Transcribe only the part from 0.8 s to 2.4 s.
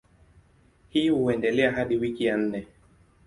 Hii huendelea hadi wiki ya